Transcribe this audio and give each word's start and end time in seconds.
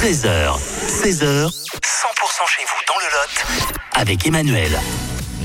13h, 0.00 0.56
16h, 0.86 1.44
100% 1.44 1.52
chez 2.46 2.64
vous 2.64 2.80
dans 2.88 2.98
le 3.00 3.04
Lot 3.12 3.76
avec 3.92 4.26
Emmanuel. 4.26 4.72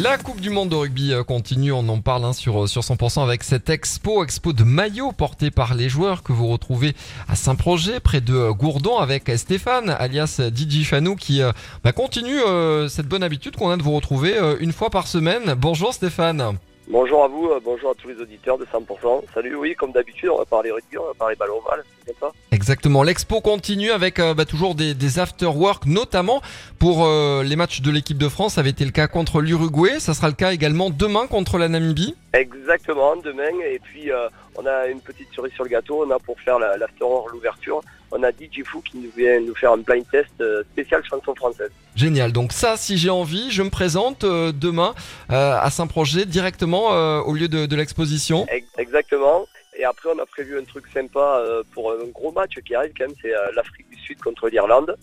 La 0.00 0.18
Coupe 0.18 0.40
du 0.40 0.50
Monde 0.50 0.68
de 0.68 0.76
rugby 0.76 1.12
euh, 1.12 1.24
continue, 1.24 1.72
on 1.72 1.88
en 1.88 2.00
parle 2.00 2.24
hein, 2.24 2.32
sur, 2.32 2.68
sur 2.68 2.82
100% 2.82 3.24
avec 3.24 3.42
cette 3.42 3.68
expo, 3.70 4.22
expo 4.22 4.52
de 4.52 4.62
maillots 4.62 5.10
portée 5.10 5.50
par 5.50 5.74
les 5.74 5.88
joueurs 5.88 6.22
que 6.22 6.32
vous 6.32 6.46
retrouvez 6.46 6.94
à 7.26 7.34
Saint-Projet, 7.34 7.98
près 7.98 8.20
de 8.20 8.36
euh, 8.36 8.52
Gourdon, 8.52 8.98
avec 8.98 9.32
Stéphane, 9.34 9.90
alias 9.90 10.40
Didi 10.52 10.84
Fanou, 10.84 11.16
qui 11.16 11.42
euh, 11.42 11.50
bah, 11.82 11.90
continue 11.90 12.38
euh, 12.38 12.88
cette 12.88 13.08
bonne 13.08 13.24
habitude 13.24 13.56
qu'on 13.56 13.70
a 13.70 13.76
de 13.76 13.82
vous 13.82 13.96
retrouver 13.96 14.38
euh, 14.38 14.54
une 14.60 14.72
fois 14.72 14.90
par 14.90 15.08
semaine. 15.08 15.54
Bonjour 15.54 15.92
Stéphane. 15.92 16.56
Bonjour 16.88 17.24
à 17.24 17.28
vous, 17.28 17.48
euh, 17.48 17.58
bonjour 17.64 17.90
à 17.90 17.94
tous 17.94 18.06
les 18.06 18.20
auditeurs 18.20 18.58
de 18.58 18.64
100%. 18.64 19.24
Salut, 19.34 19.56
oui, 19.56 19.74
comme 19.74 19.90
d'habitude, 19.90 20.28
on 20.28 20.38
va 20.38 20.44
parler 20.44 20.70
rugby, 20.70 20.96
on 20.98 21.06
va 21.06 21.14
parler 21.18 21.34
ballon 21.34 21.58
ovale, 21.58 21.82
c'est 22.06 22.16
ça? 22.20 22.30
Exactement, 22.52 23.02
l'expo 23.02 23.40
continue 23.40 23.90
avec 23.90 24.20
euh, 24.20 24.34
bah, 24.34 24.44
toujours 24.44 24.76
des, 24.76 24.94
des 24.94 25.18
after-work, 25.18 25.86
notamment 25.86 26.42
pour 26.78 27.04
euh, 27.04 27.42
les 27.42 27.56
matchs 27.56 27.80
de 27.80 27.90
l'équipe 27.90 28.18
de 28.18 28.28
France. 28.28 28.54
Ça 28.54 28.60
avait 28.60 28.70
été 28.70 28.84
le 28.84 28.92
cas 28.92 29.08
contre 29.08 29.40
l'Uruguay, 29.40 29.98
ça 29.98 30.14
sera 30.14 30.28
le 30.28 30.34
cas 30.34 30.52
également 30.52 30.88
demain 30.88 31.26
contre 31.26 31.58
la 31.58 31.68
Namibie. 31.68 32.14
Exactement, 32.34 33.16
demain, 33.16 33.50
et 33.68 33.80
puis 33.82 34.12
euh, 34.12 34.28
on 34.54 34.64
a 34.64 34.86
une 34.86 35.00
petite 35.00 35.28
cerise 35.34 35.52
sur 35.54 35.64
le 35.64 35.70
gâteau, 35.70 36.04
on 36.06 36.10
a 36.12 36.20
pour 36.20 36.38
faire 36.40 36.60
la- 36.60 36.76
l'after-hour, 36.76 37.28
l'ouverture, 37.32 37.80
on 38.18 38.22
a 38.22 38.30
DJ 38.30 38.64
Fou 38.64 38.80
qui 38.80 38.98
nous 38.98 39.10
vient 39.16 39.40
nous 39.40 39.54
faire 39.54 39.72
un 39.72 39.78
blind 39.78 40.04
test 40.10 40.30
euh, 40.40 40.62
spécial 40.72 41.02
chanson 41.08 41.34
française. 41.34 41.70
Génial. 41.94 42.32
Donc 42.32 42.52
ça, 42.52 42.76
si 42.76 42.96
j'ai 42.98 43.10
envie, 43.10 43.50
je 43.50 43.62
me 43.62 43.70
présente 43.70 44.24
euh, 44.24 44.52
demain 44.52 44.94
euh, 45.30 45.58
à 45.60 45.70
Saint-Projet 45.70 46.24
directement 46.26 46.94
euh, 46.94 47.20
au 47.20 47.32
lieu 47.34 47.48
de, 47.48 47.66
de 47.66 47.76
l'exposition. 47.76 48.46
Ex- 48.50 48.66
Exactement. 48.78 49.46
Et 49.78 49.84
après, 49.84 50.08
on 50.14 50.18
a 50.18 50.26
prévu 50.26 50.58
un 50.58 50.64
truc 50.64 50.84
sympa 50.92 51.42
pour 51.74 51.92
un 51.92 52.06
gros 52.14 52.32
match 52.32 52.54
qui 52.66 52.74
arrive 52.74 52.92
quand 52.96 53.06
même, 53.06 53.16
c'est 53.20 53.32
l'Afrique 53.54 53.86
du 53.90 53.98
Sud 54.00 54.18
contre 54.20 54.48
l'Irlande. 54.48 54.96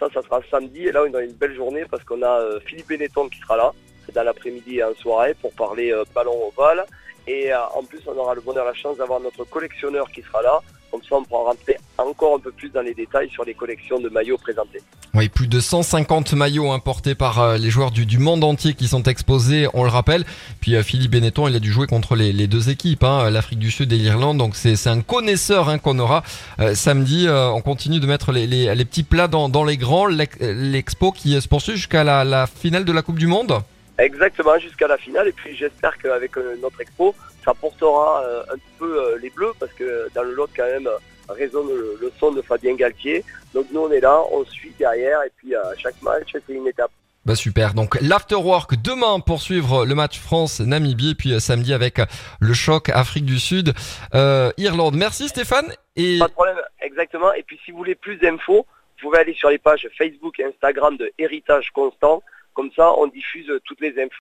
Ça, 0.00 0.08
ça 0.12 0.20
sera 0.20 0.40
samedi. 0.50 0.80
Et 0.88 0.90
là, 0.92 1.04
on 1.08 1.14
a 1.14 1.22
une 1.22 1.32
belle 1.32 1.54
journée 1.54 1.84
parce 1.88 2.02
qu'on 2.02 2.20
a 2.24 2.40
Philippe 2.66 2.88
Benetton 2.88 3.28
qui 3.28 3.38
sera 3.38 3.56
là. 3.56 3.70
C'est 4.04 4.14
dans 4.16 4.24
l'après-midi 4.24 4.78
et 4.78 4.82
en 4.84 4.94
soirée 4.94 5.34
pour 5.40 5.52
parler 5.52 5.94
ballon 6.12 6.36
ovale. 6.48 6.84
Et 7.26 7.52
euh, 7.52 7.56
en 7.74 7.82
plus, 7.82 8.00
on 8.06 8.16
aura 8.16 8.34
le 8.34 8.40
bonheur, 8.40 8.64
la 8.64 8.74
chance 8.74 8.96
d'avoir 8.98 9.20
notre 9.20 9.44
collectionneur 9.44 10.10
qui 10.10 10.22
sera 10.22 10.42
là. 10.42 10.60
Comme 10.92 11.02
ça, 11.02 11.16
on 11.16 11.24
pourra 11.24 11.50
rentrer 11.50 11.76
encore 11.98 12.36
un 12.36 12.38
peu 12.38 12.52
plus 12.52 12.70
dans 12.70 12.80
les 12.80 12.94
détails 12.94 13.28
sur 13.30 13.44
les 13.44 13.54
collections 13.54 13.98
de 13.98 14.08
maillots 14.08 14.38
présentées. 14.38 14.80
Oui, 15.14 15.28
plus 15.28 15.48
de 15.48 15.58
150 15.58 16.34
maillots 16.34 16.70
importés 16.70 17.16
par 17.16 17.40
euh, 17.40 17.56
les 17.56 17.70
joueurs 17.70 17.90
du, 17.90 18.18
monde 18.18 18.44
entier 18.44 18.74
qui 18.74 18.86
sont 18.86 19.02
exposés, 19.02 19.66
on 19.74 19.82
le 19.82 19.88
rappelle. 19.88 20.24
Puis 20.60 20.76
euh, 20.76 20.84
Philippe 20.84 21.10
Benetton, 21.10 21.48
il 21.48 21.56
a 21.56 21.58
dû 21.58 21.72
jouer 21.72 21.88
contre 21.88 22.14
les, 22.14 22.46
deux 22.46 22.70
équipes, 22.70 23.02
hein, 23.02 23.28
l'Afrique 23.30 23.58
du 23.58 23.72
Sud 23.72 23.92
et 23.92 23.96
l'Irlande. 23.96 24.38
Donc 24.38 24.54
c'est 24.54 24.86
un 24.86 25.00
connaisseur 25.00 25.68
hein, 25.68 25.78
qu'on 25.78 25.98
aura 25.98 26.22
samedi. 26.74 27.26
On 27.28 27.60
continue 27.60 27.98
de 27.98 28.06
mettre 28.06 28.30
les, 28.30 28.84
petits 28.84 29.02
plats 29.02 29.28
dans, 29.28 29.64
les 29.64 29.76
grands. 29.76 30.06
L'ex- 30.06 30.38
L'expo 30.40 31.10
qui 31.10 31.40
se 31.40 31.48
poursuit 31.48 31.76
jusqu'à 31.76 32.04
la 32.04 32.46
finale 32.46 32.84
de 32.84 32.92
la 32.92 33.02
Coupe 33.02 33.18
du 33.18 33.26
Monde. 33.26 33.60
Exactement, 33.98 34.58
jusqu'à 34.58 34.86
la 34.86 34.98
finale. 34.98 35.28
Et 35.28 35.32
puis 35.32 35.56
j'espère 35.56 35.96
qu'avec 35.98 36.36
euh, 36.36 36.56
notre 36.60 36.80
expo, 36.80 37.14
ça 37.44 37.54
portera 37.54 38.22
euh, 38.24 38.42
un 38.54 38.58
peu 38.78 39.00
euh, 39.00 39.18
les 39.18 39.30
bleus, 39.30 39.52
parce 39.58 39.72
que 39.72 40.08
dans 40.14 40.22
le 40.22 40.34
lot, 40.34 40.48
quand 40.54 40.66
même, 40.66 40.88
résonne 41.28 41.68
le, 41.68 42.12
son 42.18 42.32
de 42.32 42.42
Fabien 42.42 42.74
Galtier. 42.74 43.24
Donc 43.54 43.66
nous, 43.72 43.80
on 43.80 43.90
est 43.90 44.00
là, 44.00 44.20
on 44.32 44.44
suit 44.44 44.74
derrière, 44.78 45.22
et 45.22 45.32
puis 45.36 45.54
à 45.54 45.74
chaque 45.76 46.00
match, 46.02 46.28
c'est 46.32 46.52
une 46.52 46.66
étape. 46.68 46.90
Bah 47.26 47.34
super, 47.34 47.74
donc 47.74 48.00
l'afterwork 48.00 48.80
demain 48.80 49.18
pour 49.18 49.42
suivre 49.42 49.84
le 49.84 49.96
match 49.96 50.20
France-Namibie, 50.20 51.16
puis 51.16 51.32
euh, 51.32 51.40
samedi 51.40 51.74
avec 51.74 52.00
le 52.38 52.54
choc 52.54 52.88
Afrique 52.88 53.24
du 53.24 53.40
Sud, 53.40 53.74
euh, 54.14 54.52
Irlande. 54.58 54.94
Merci 54.94 55.26
Stéphane. 55.26 55.74
Et 55.96 56.20
Pas 56.20 56.28
de 56.28 56.32
problème, 56.32 56.58
exactement. 56.80 57.32
Et 57.32 57.42
puis 57.42 57.58
si 57.64 57.72
vous 57.72 57.78
voulez 57.78 57.96
plus 57.96 58.16
d'infos, 58.18 58.64
vous 58.68 59.08
pouvez 59.08 59.18
aller 59.18 59.34
sur 59.34 59.50
les 59.50 59.58
pages 59.58 59.88
Facebook 59.98 60.38
et 60.38 60.44
Instagram 60.44 60.96
de 60.96 61.10
Héritage 61.18 61.72
Constant. 61.72 62.22
Comme 62.56 62.72
ça, 62.72 62.90
on 62.96 63.06
diffuse 63.06 63.52
toutes 63.64 63.82
les 63.82 64.02
infos. 64.02 64.14